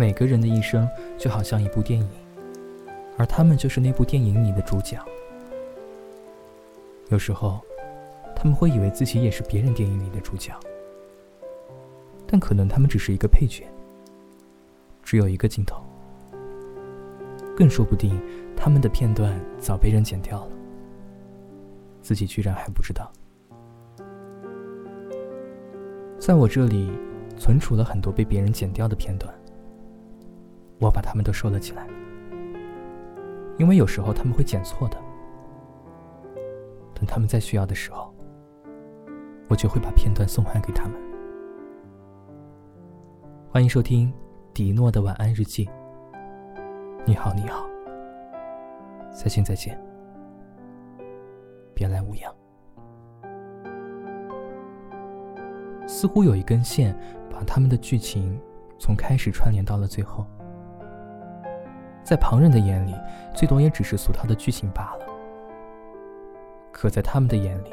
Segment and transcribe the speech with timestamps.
[0.00, 2.08] 每个人的一生就好像一部电影，
[3.16, 4.96] 而他们就是那部电影里的主角。
[7.08, 7.60] 有时候，
[8.36, 10.54] 他们会以为自己也是别人电影里的主角，
[12.28, 13.66] 但可能他们只是一个配角，
[15.02, 15.82] 只有一个镜头。
[17.56, 18.16] 更说不定，
[18.56, 20.52] 他们的片段早被人剪掉了，
[22.02, 23.10] 自己居然还不知道。
[26.20, 26.92] 在我这里，
[27.36, 29.34] 存储了很多被别人剪掉的片段。
[30.80, 31.86] 我把它们都收了起来，
[33.58, 34.96] 因为有时候他们会剪错的。
[36.94, 38.14] 等他们再需要的时候，
[39.48, 40.94] 我就会把片段送还给他们。
[43.50, 44.12] 欢迎收听
[44.54, 45.68] 迪诺的晚安日记。
[47.04, 47.66] 你好，你好，
[49.10, 49.80] 再见，再见，
[51.74, 52.32] 别来无恙。
[55.88, 56.96] 似乎有一根线
[57.30, 58.40] 把他们的剧情
[58.78, 60.24] 从开始串联到了最后。
[62.08, 62.94] 在旁人的眼里，
[63.34, 65.06] 最多也只是俗套的剧情罢了。
[66.72, 67.70] 可在他们的眼里，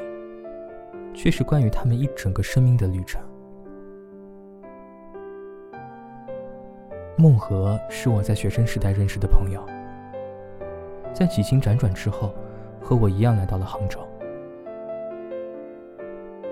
[1.14, 3.18] 却是关于他们一整个生命的旅程。
[7.16, 9.64] 梦河是我在学生时代认识的朋友，
[11.14, 12.34] 在几经辗转之后，
[12.78, 13.98] 和我一样来到了杭州。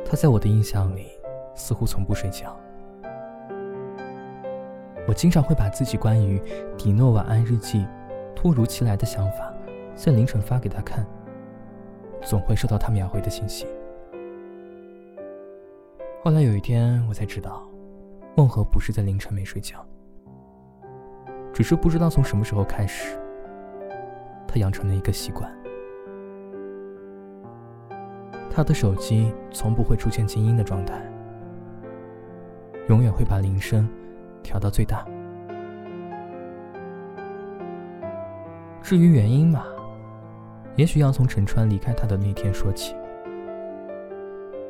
[0.07, 1.09] 他在我的印象里，
[1.55, 2.59] 似乎从不睡觉。
[5.07, 6.41] 我经常会把自己关于
[6.79, 7.87] 迪诺晚安日记
[8.35, 9.53] 突如其来的想法，
[9.95, 11.07] 在凌晨发给他看，
[12.23, 13.67] 总会收到他秒回的信息。
[16.23, 17.63] 后来有一天，我才知道，
[18.35, 19.85] 孟和不是在凌晨没睡觉，
[21.53, 23.19] 只是不知道从什么时候开始，
[24.49, 25.55] 他养成了一个习惯：
[28.51, 30.99] 他的手机从不会出现静音的状态，
[32.89, 33.87] 永远会把铃声。
[34.45, 35.05] 调到最大。
[38.81, 39.65] 至于原因嘛，
[40.77, 42.95] 也许要从陈川离开他的那天说起。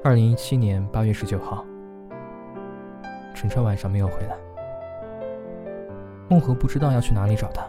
[0.04, 1.65] 二零一七年八月十九号，
[3.34, 4.37] 陈川晚上没有回来，
[6.28, 7.66] 孟和不知道要去哪里找他，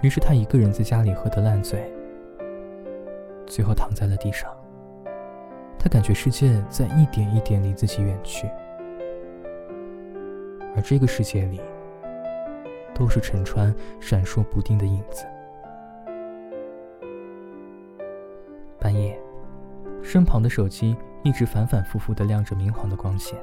[0.00, 1.92] 于是他一个人在家里喝得烂醉，
[3.46, 4.48] 最后躺在了地上。
[5.78, 8.46] 他感觉世界在一点一点离自己远去。
[10.74, 11.60] 而这个世界里，
[12.94, 15.26] 都是陈川闪烁不定的影子。
[18.78, 19.20] 半夜，
[20.02, 23.38] 身旁的手机一直反反复复的亮着明黄的光线。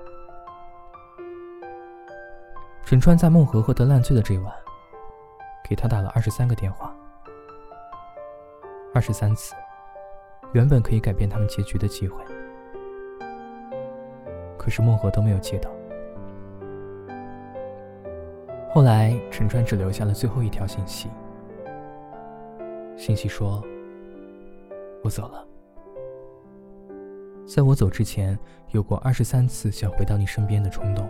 [2.83, 4.53] 陈川在孟和喝得烂醉的这晚，
[5.67, 6.95] 给他打了二十三个电话，
[8.93, 9.53] 二十三次，
[10.53, 12.23] 原本可以改变他们结局的机会，
[14.57, 15.69] 可是孟和都没有接到。
[18.77, 21.09] 后来，陈川只留下了最后一条信息。
[22.95, 23.59] 信息说
[25.03, 25.43] ：“我走了。
[27.47, 28.37] 在我走之前，
[28.73, 31.09] 有过二十三次想回到你身边的冲动。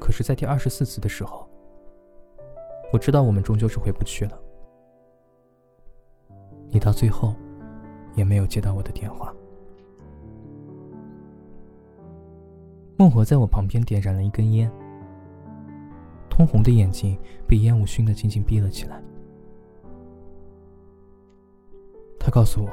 [0.00, 1.48] 可是，在第二十四次的时候，
[2.92, 4.36] 我知道我们终究是回不去了。
[6.70, 7.36] 你到最后，
[8.16, 9.32] 也没有接到我的电话。”
[12.98, 14.68] 孟火在我旁边点燃了一根烟。
[16.36, 19.02] 通红的眼睛被烟雾熏得紧紧闭了起来。
[22.20, 22.70] 他告诉我：“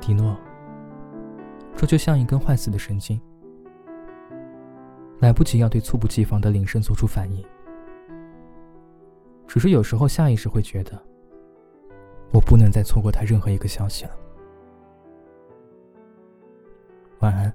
[0.00, 0.36] 迪诺，
[1.74, 3.20] 这就像一根坏死的神经，
[5.18, 7.44] 来不及要对猝不及防的铃声做出反应。
[9.48, 11.02] 只是有时候下意识会觉得，
[12.32, 14.12] 我不能再错过他任何一个消息了。”
[17.18, 17.52] 晚安。